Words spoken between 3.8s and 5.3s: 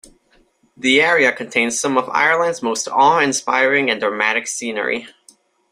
and dramatic scenery.